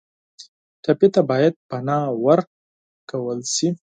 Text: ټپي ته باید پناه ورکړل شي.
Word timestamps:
ټپي 0.83 1.07
ته 1.13 1.21
باید 1.29 1.53
پناه 1.69 2.03
ورکړل 2.25 3.41
شي. 3.55 3.69